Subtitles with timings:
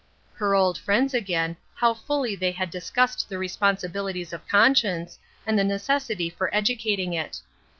[0.33, 5.59] Her old friends again, how fully they had dis cussed the responsibilities of conscience, and
[5.59, 7.39] the necessity for educating it.